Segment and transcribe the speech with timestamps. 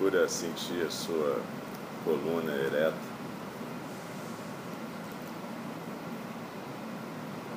[0.00, 1.42] Procura sentir a sua
[2.06, 2.94] coluna ereta,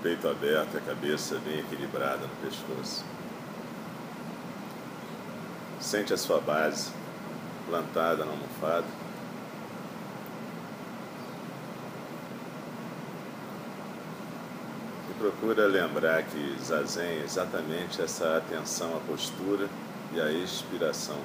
[0.02, 3.06] peito aberto, a cabeça bem equilibrada no pescoço.
[5.80, 6.92] Sente a sua base
[7.66, 8.88] plantada na almofada.
[15.10, 19.70] E procura lembrar que Zazen é exatamente essa atenção à postura
[20.14, 21.22] e à expiração.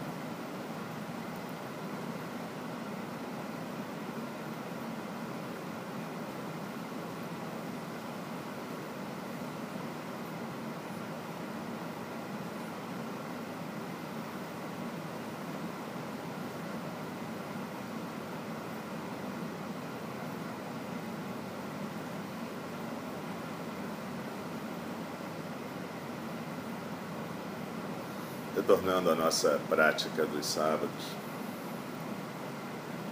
[28.68, 30.90] Retornando à nossa prática dos sábados,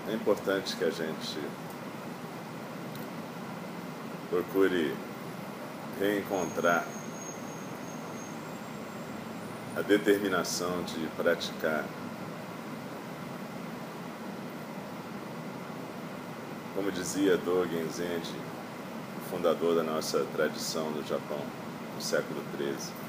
[0.06, 1.38] é importante que a gente
[4.28, 4.94] procure
[5.98, 6.84] reencontrar
[9.78, 11.86] a determinação de praticar.
[16.74, 18.38] Como dizia Dogen Zenji,
[19.30, 21.40] fundador da nossa tradição no Japão,
[21.94, 23.05] no século XIII,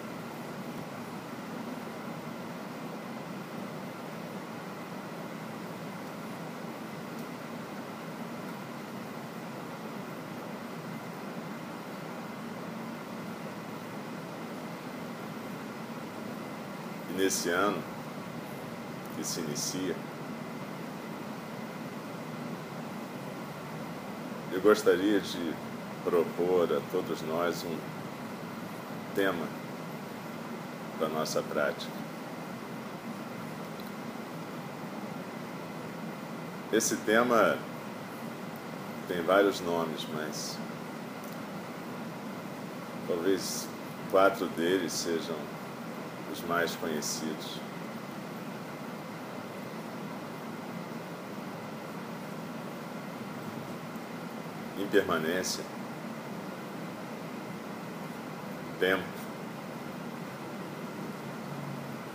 [17.18, 17.82] nesse ano
[19.16, 19.96] que se inicia,
[24.54, 25.54] eu gostaria de
[26.04, 27.76] propor a todos nós um
[29.16, 29.48] tema
[31.00, 31.92] para nossa prática.
[36.72, 37.58] Esse tema
[39.08, 40.58] tem vários nomes, mas
[43.08, 43.68] talvez
[44.12, 45.57] quatro deles sejam
[46.48, 47.60] mais conhecidos.
[54.80, 55.64] Impermanência,
[58.80, 59.04] tempo,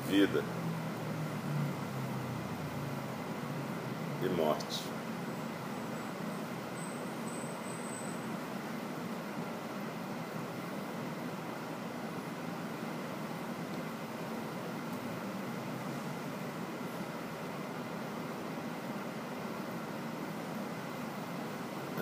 [0.09, 0.43] vida
[4.25, 4.93] e morte.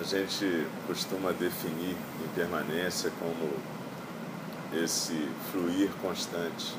[0.17, 1.95] gente costuma definir
[2.25, 3.53] impermanência como
[4.73, 6.75] esse fluir constante,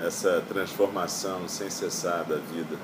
[0.00, 2.76] essa transformação sem cessar da vida.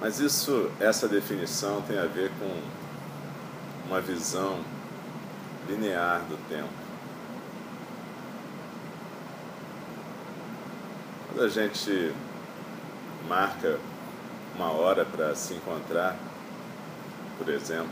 [0.00, 2.60] Mas isso, essa definição tem a ver com
[3.88, 4.60] uma visão
[5.68, 6.68] linear do tempo.
[11.28, 12.12] Quando a gente
[13.28, 13.78] marca
[14.54, 16.16] uma hora para se encontrar,
[17.36, 17.90] por exemplo,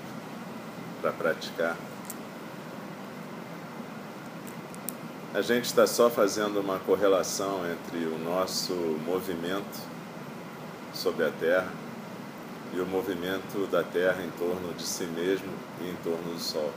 [1.00, 1.76] para praticar.
[5.34, 8.72] A gente está só fazendo uma correlação entre o nosso
[9.04, 9.80] movimento
[10.94, 11.68] sobre a Terra
[12.72, 16.72] e o movimento da Terra em torno de si mesmo e em torno do Sol.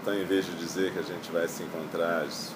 [0.00, 2.54] Então, em vez de dizer que a gente vai se encontrar às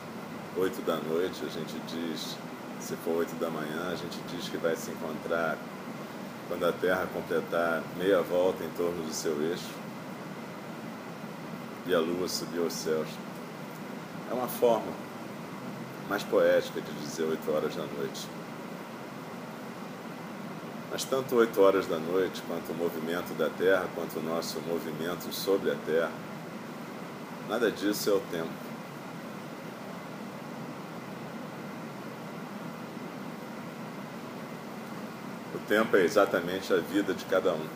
[0.56, 2.36] 8 da noite, a gente diz,
[2.78, 5.56] se for 8 da manhã, a gente diz que vai se encontrar
[6.46, 9.70] quando a Terra completar meia volta em torno do seu eixo
[11.86, 13.08] e a Lua subir aos céus.
[14.30, 14.92] É uma forma
[16.06, 18.28] mais poética de dizer 8 horas da noite.
[20.90, 25.32] Mas tanto 8 horas da noite, quanto o movimento da Terra, quanto o nosso movimento
[25.32, 26.12] sobre a Terra,
[27.48, 28.71] nada disso é o tempo.
[35.60, 37.66] Tempo é exatamente a vida de cada um.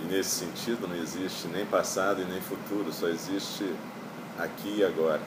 [0.00, 3.74] E nesse sentido não existe nem passado e nem futuro, só existe
[4.38, 5.20] aqui e agora.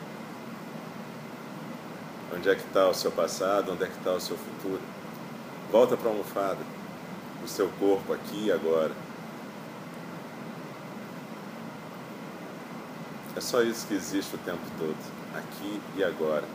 [2.35, 4.81] Onde é que está o seu passado, onde é que está o seu futuro?
[5.71, 6.59] Volta para a almofada,
[7.43, 9.04] o seu corpo aqui e agora.
[13.35, 14.95] É só isso que existe o tempo todo,
[15.35, 16.45] aqui e agora.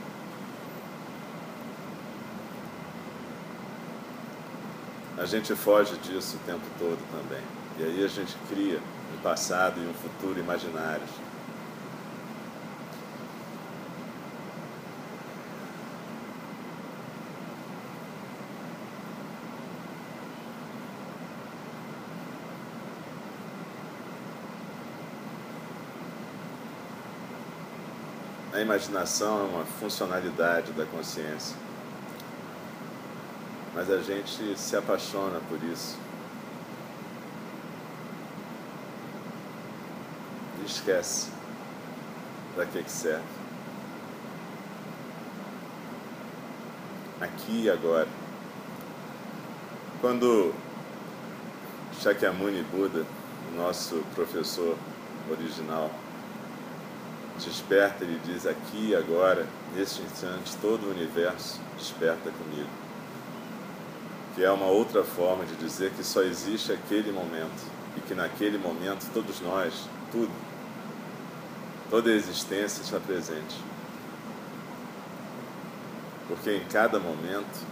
[5.21, 7.43] a gente foge disso o tempo todo também.
[7.79, 8.81] E aí a gente cria
[9.15, 11.11] um passado e um futuro imaginários.
[28.61, 31.57] A imaginação é uma funcionalidade da consciência.
[33.75, 35.97] Mas a gente se apaixona por isso.
[40.61, 41.31] E esquece
[42.55, 43.25] para que, que serve.
[47.19, 48.09] Aqui e agora.
[50.03, 50.55] Quando
[51.99, 53.07] Shakyamuni Buda,
[53.57, 54.77] nosso professor
[55.31, 55.91] original,
[57.49, 62.69] desperta, ele diz aqui agora, neste instante, todo o universo desperta comigo.
[64.35, 67.65] Que é uma outra forma de dizer que só existe aquele momento
[67.97, 70.31] e que naquele momento todos nós, tudo,
[71.89, 73.57] toda a existência está presente.
[76.29, 77.67] Porque em cada momento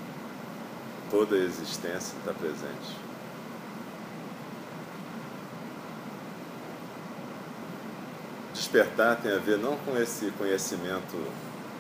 [1.10, 3.07] toda a existência está presente.
[8.68, 11.16] Despertar tem a ver não com esse conhecimento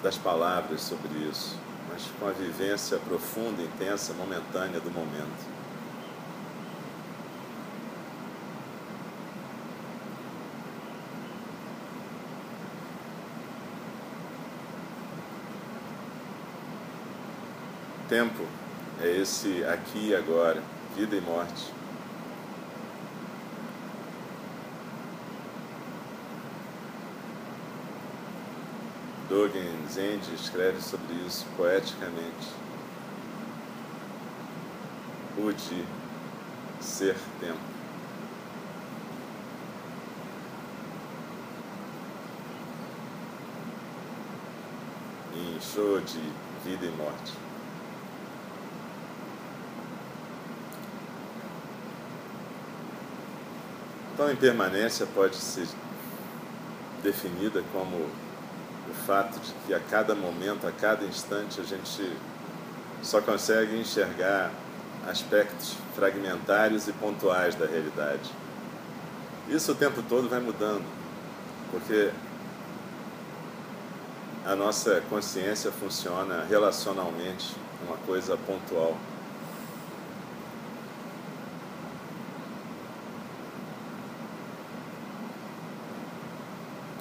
[0.02, 1.54] das palavras sobre isso,
[1.92, 5.58] mas com a vivência profunda, intensa, momentânea do momento.
[18.08, 18.46] Tempo
[19.02, 20.62] é esse aqui e agora,
[20.96, 21.77] vida e morte.
[29.28, 32.48] Dogen Zenji escreve sobre isso poeticamente.
[35.36, 35.84] O de
[36.80, 37.58] ser tempo.
[45.36, 46.18] Em show de
[46.64, 47.34] vida e morte.
[54.14, 55.68] Então, impermanência pode ser
[57.02, 58.08] definida como
[58.88, 62.12] o fato de que a cada momento, a cada instante, a gente
[63.02, 64.50] só consegue enxergar
[65.08, 68.30] aspectos fragmentários e pontuais da realidade.
[69.48, 70.84] Isso o tempo todo vai mudando,
[71.70, 72.10] porque
[74.44, 77.54] a nossa consciência funciona relacionalmente,
[77.86, 78.96] uma coisa pontual.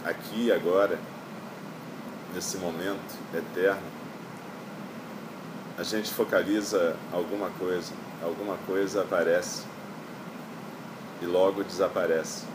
[0.06, 0.98] Aqui agora,
[2.34, 3.82] nesse momento eterno,
[5.78, 7.94] a gente focaliza alguma coisa,
[8.24, 9.64] alguma coisa aparece
[11.22, 12.46] e logo desaparece.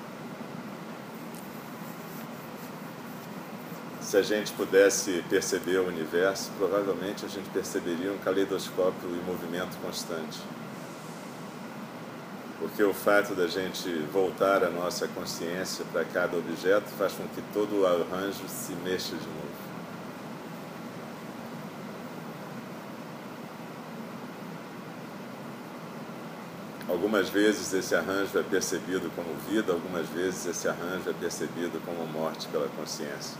[4.00, 9.78] Se a gente pudesse perceber o universo, provavelmente a gente perceberia um caleidoscópio em movimento
[9.80, 10.38] constante.
[12.62, 17.42] Porque o fato da gente voltar a nossa consciência para cada objeto faz com que
[17.52, 19.42] todo o arranjo se mexa de novo.
[26.88, 32.06] Algumas vezes esse arranjo é percebido como vida, algumas vezes esse arranjo é percebido como
[32.06, 33.36] morte pela consciência.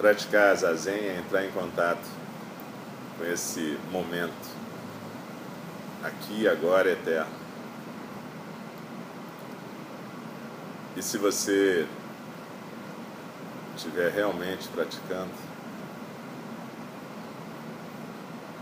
[0.00, 2.08] Praticar a zazen é entrar em contato
[3.18, 4.48] com esse momento,
[6.02, 7.30] aqui, agora, eterno.
[10.96, 11.86] E se você
[13.76, 15.34] estiver realmente praticando,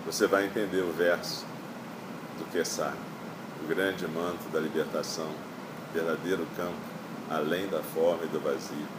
[0.06, 1.46] você vai entender o verso
[2.36, 2.94] do Kessar,
[3.62, 5.30] o grande manto da libertação,
[5.94, 6.74] verdadeiro campo,
[7.30, 8.97] além da forma e do vazio.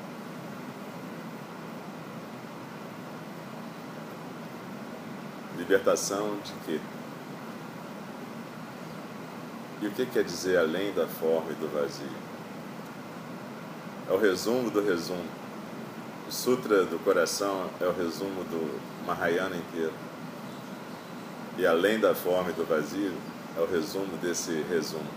[5.59, 6.79] Libertação de quê?
[9.81, 12.29] E o que quer dizer além da forma e do vazio?
[14.09, 15.23] é o resumo do resumo.
[16.27, 19.93] O Sutra do Coração é o resumo do Mahayana inteiro.
[21.57, 23.13] E além da forma e do vazio,
[23.55, 25.07] é o resumo desse resumo.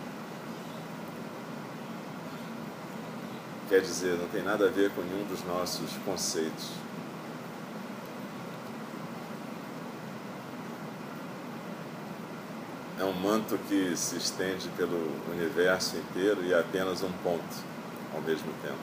[3.71, 6.69] Quer dizer, não tem nada a ver com nenhum dos nossos conceitos.
[13.03, 17.65] É um manto que se estende pelo universo inteiro e é apenas um ponto
[18.15, 18.79] ao mesmo tempo.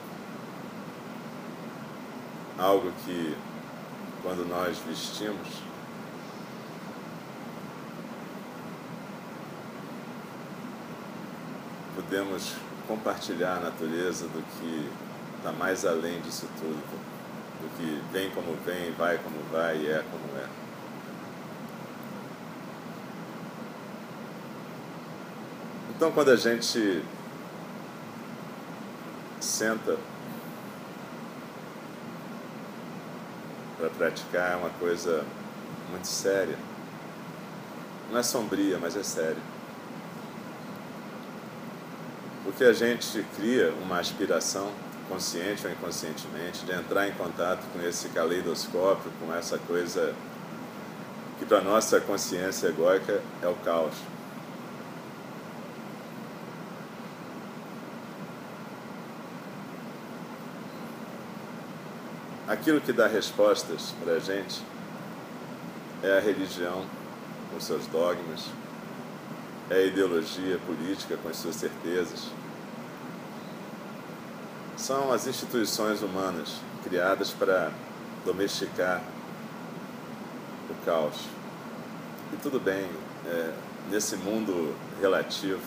[2.58, 3.34] Algo que,
[4.22, 5.48] quando nós vestimos,
[11.96, 14.90] podemos compartilhar a natureza do que
[15.38, 16.76] está mais além disso tudo,
[17.62, 20.69] do que vem como vem, vai como vai e é como é.
[26.00, 27.04] Então, quando a gente
[29.38, 29.98] senta
[33.76, 35.22] para praticar, é uma coisa
[35.90, 36.56] muito séria.
[38.10, 39.36] Não é sombria, mas é séria.
[42.44, 44.72] Porque a gente cria uma aspiração,
[45.06, 50.14] consciente ou inconscientemente, de entrar em contato com esse caleidoscópio, com essa coisa
[51.38, 53.96] que para nossa consciência egóica é o caos.
[62.50, 64.60] Aquilo que dá respostas para a gente
[66.02, 66.84] é a religião,
[67.48, 68.46] com seus dogmas,
[69.70, 72.26] é a ideologia política, com as suas certezas.
[74.76, 77.70] São as instituições humanas criadas para
[78.24, 79.00] domesticar
[80.68, 81.20] o caos.
[82.32, 82.90] E tudo bem,
[83.26, 83.54] é,
[83.92, 85.62] nesse mundo relativo,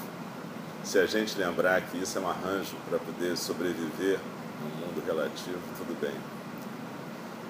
[0.83, 4.19] se a gente lembrar que isso é um arranjo para poder sobreviver
[4.59, 6.42] no mundo relativo, tudo bem.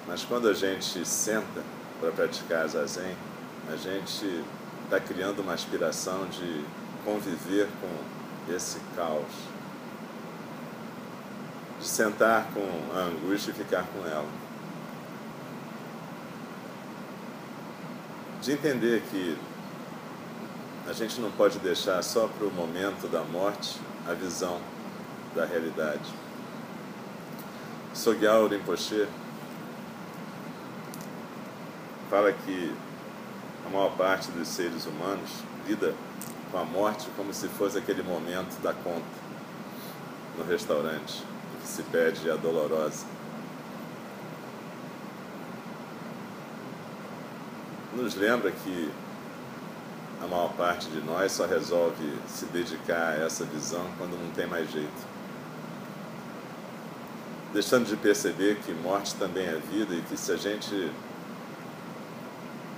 [0.06, 1.62] Mas quando a gente senta
[2.00, 3.16] para praticar zazen,
[3.72, 4.44] a gente
[4.84, 6.64] está criando uma aspiração de
[7.04, 9.32] conviver com esse caos,
[11.80, 14.28] de sentar com a angústia e ficar com ela,
[18.42, 19.38] de entender que
[20.86, 24.60] a gente não pode deixar só para o momento da morte a visão
[25.34, 26.12] da realidade.
[27.94, 29.08] Sogyal Rinpoche
[32.14, 32.72] fala que
[33.66, 35.30] a maior parte dos seres humanos
[35.66, 35.92] lida
[36.52, 39.02] com a morte como se fosse aquele momento da conta
[40.38, 41.24] no restaurante,
[41.60, 43.04] que se pede a dolorosa.
[47.96, 48.92] Nos lembra que
[50.22, 54.46] a maior parte de nós só resolve se dedicar a essa visão quando não tem
[54.46, 55.14] mais jeito.
[57.52, 60.92] Deixando de perceber que morte também é vida e que se a gente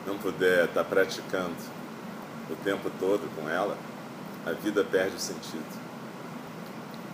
[0.06, 1.56] não puder estar praticando
[2.48, 3.76] o tempo todo com ela,
[4.46, 5.86] a vida perde o sentido.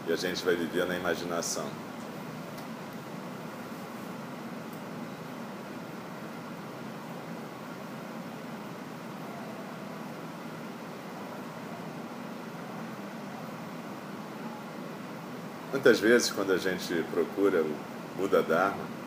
[0.07, 1.67] E a gente vai viver na imaginação.
[15.71, 17.75] Muitas vezes, quando a gente procura o
[18.17, 19.02] Buda Dharma,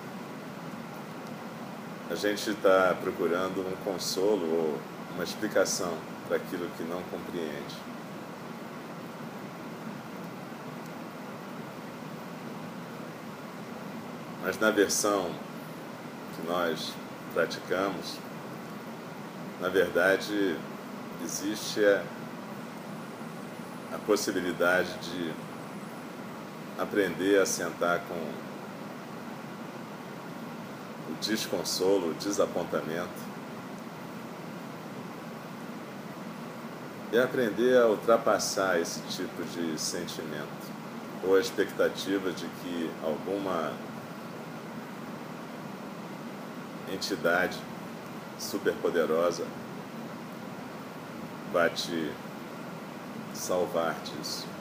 [2.15, 4.79] a gente está procurando um consolo ou
[5.13, 7.75] uma explicação para aquilo que não compreende.
[14.41, 15.29] Mas na versão
[16.37, 16.93] que nós
[17.33, 18.17] praticamos,
[19.59, 20.55] na verdade,
[21.21, 22.01] existe a,
[23.93, 25.33] a possibilidade de
[26.79, 28.54] aprender a sentar com
[31.21, 33.35] desconsolo, desapontamento.
[37.11, 40.47] E aprender a ultrapassar esse tipo de sentimento,
[41.23, 43.71] ou a expectativa de que alguma
[46.91, 47.57] entidade
[48.37, 49.45] superpoderosa
[51.51, 52.11] vai te
[53.33, 54.54] salvar disso.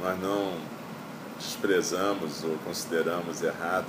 [0.00, 0.58] Nós não
[1.38, 3.86] desprezamos ou consideramos errado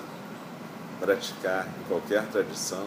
[0.99, 2.85] praticar em qualquer tradição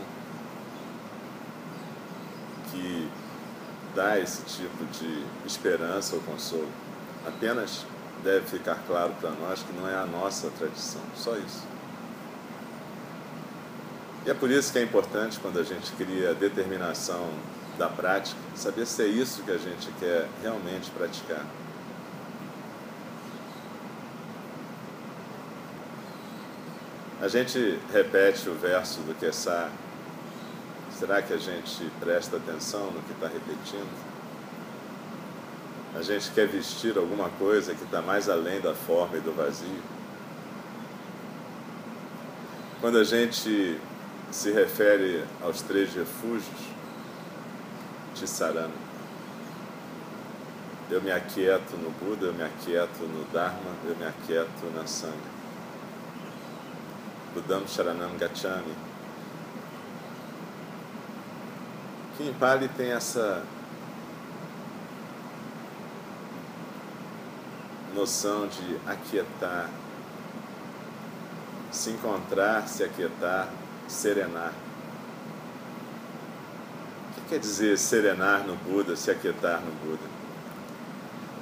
[2.70, 3.08] que
[3.94, 6.68] dá esse tipo de esperança ou consolo.
[7.26, 7.84] Apenas
[8.22, 11.62] deve ficar claro para nós que não é a nossa tradição, só isso.
[14.26, 17.28] E é por isso que é importante quando a gente cria a determinação
[17.76, 21.44] da prática, saber se é isso que a gente quer realmente praticar.
[27.24, 29.70] A gente repete o verso do Kessar.
[30.92, 33.88] Será que a gente presta atenção no que está repetindo?
[35.96, 39.82] A gente quer vestir alguma coisa que está mais além da forma e do vazio?
[42.82, 43.80] Quando a gente
[44.30, 46.60] se refere aos três refúgios,
[48.14, 48.68] Tisarana,
[50.90, 55.43] eu me aquieto no Buda, eu me aquieto no Dharma, eu me aquieto na Sangha.
[57.34, 58.72] Budam Sharanam Gachami.
[62.20, 63.42] Em Pali tem essa
[67.92, 69.68] noção de aquietar,
[71.72, 73.48] se encontrar, se aquietar,
[73.88, 74.52] serenar.
[77.10, 80.08] O que quer dizer serenar no Buda, se aquietar no Buda?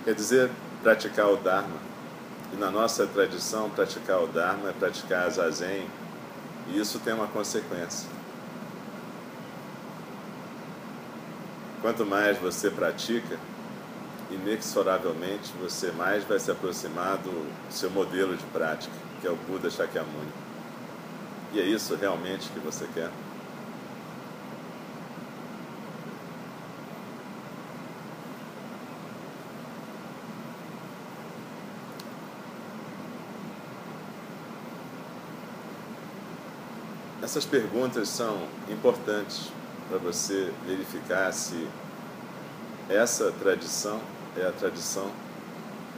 [0.04, 0.50] Quer dizer
[0.82, 1.91] praticar o Dharma.
[2.52, 5.88] E na nossa tradição, praticar o Dharma é praticar a Zazen,
[6.68, 8.09] e isso tem uma consequência.
[11.80, 13.38] Quanto mais você pratica,
[14.30, 19.68] inexoravelmente você mais vai se aproximar do seu modelo de prática, que é o Buda
[19.68, 20.32] Shakyamuni.
[21.52, 23.11] E é isso realmente que você quer?
[37.32, 39.50] Essas perguntas são importantes
[39.88, 41.66] para você verificar se
[42.90, 43.98] essa tradição
[44.36, 45.10] é a tradição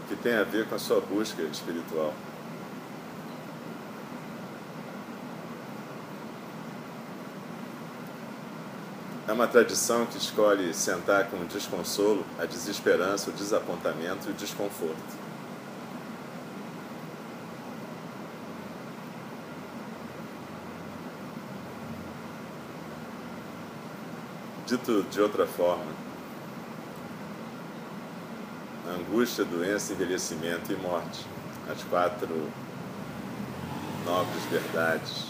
[0.07, 2.15] que tem a ver com a sua busca espiritual.
[9.27, 14.35] É uma tradição que escolhe sentar com o desconsolo, a desesperança, o desapontamento e o
[14.35, 15.34] desconforto.
[24.67, 25.93] Dito de outra forma,
[28.89, 31.27] angústia, doença, envelhecimento e morte.
[31.71, 32.51] As quatro
[34.07, 35.27] nobres verdades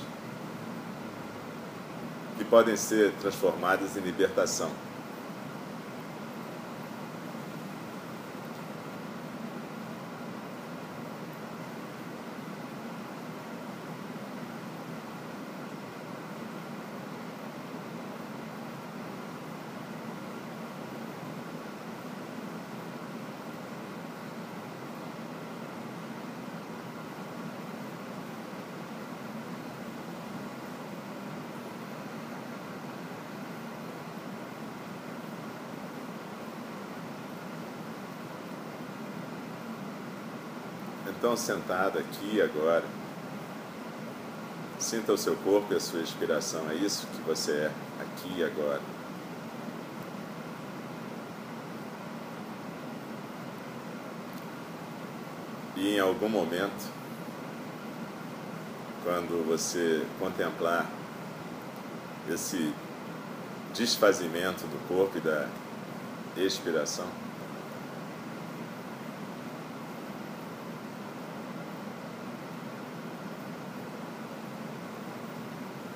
[2.36, 4.70] que podem ser transformadas em libertação.
[41.24, 42.84] Então, sentado aqui agora,
[44.78, 46.70] sinta o seu corpo e a sua inspiração.
[46.70, 48.82] É isso que você é aqui e agora.
[55.74, 56.92] E em algum momento,
[59.02, 60.86] quando você contemplar
[62.28, 62.70] esse
[63.72, 65.48] desfazimento do corpo e da
[66.36, 67.23] expiração,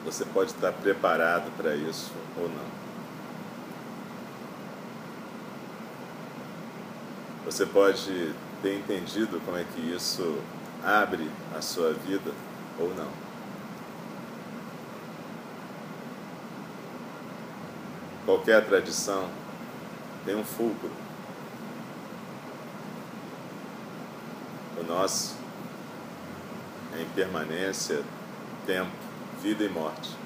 [0.08, 2.64] Você pode estar preparado para isso ou não.
[7.44, 10.38] Você pode ter entendido como é que isso
[10.82, 12.32] abre a sua vida
[12.80, 13.10] ou não.
[18.24, 19.28] Qualquer tradição
[20.24, 20.90] tem um fulcro.
[24.80, 25.36] O nosso
[26.96, 28.02] é impermanência,
[28.66, 29.07] tempo
[29.38, 30.17] vida e morte.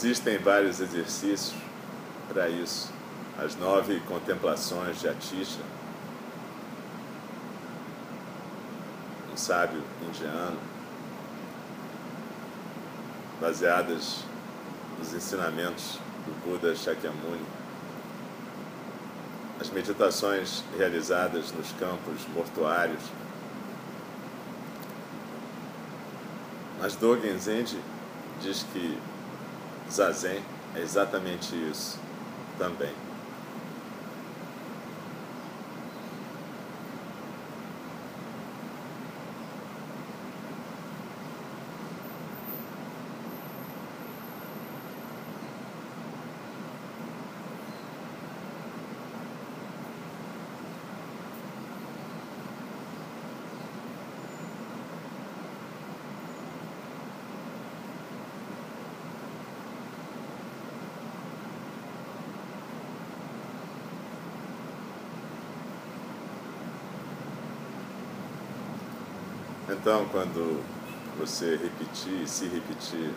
[0.00, 1.52] Existem vários exercícios
[2.28, 2.88] para isso.
[3.36, 5.58] As nove contemplações de Atisha,
[9.32, 10.56] um sábio indiano,
[13.40, 14.22] baseadas
[15.00, 17.44] nos ensinamentos do Buda Shakyamuni.
[19.60, 23.02] As meditações realizadas nos campos mortuários.
[26.80, 27.80] Mas Dogen Zenji
[28.40, 28.96] diz que
[29.90, 30.42] Zazen
[30.74, 31.98] é exatamente isso
[32.58, 33.07] também.
[69.70, 70.64] Então, quando
[71.18, 73.12] você repetir, se repetir,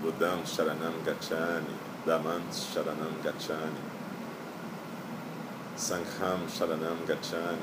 [0.00, 1.74] Budam Sharanam Gachani,
[2.06, 3.80] Dhammam Sharanam Gachani,
[5.76, 7.58] Sangham Sharanam Gachani,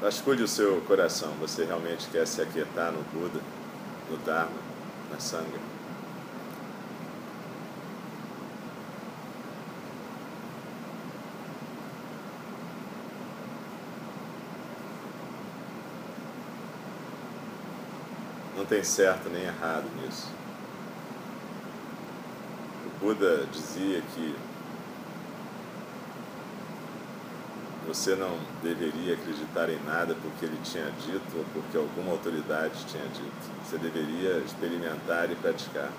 [0.00, 1.30] vasculhe o seu coração.
[1.40, 3.40] Você realmente quer se aquietar no Buda,
[4.10, 4.58] no Dharma,
[5.12, 5.69] na Sangha?
[18.56, 20.28] Não tem certo nem errado nisso.
[22.86, 24.34] O Buda dizia que
[27.86, 33.04] você não deveria acreditar em nada porque ele tinha dito ou porque alguma autoridade tinha
[33.04, 33.50] dito.
[33.64, 35.90] Você deveria experimentar e praticar.